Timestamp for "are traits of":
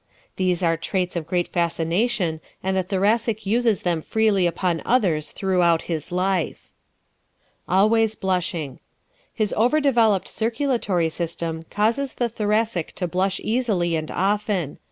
0.63-1.27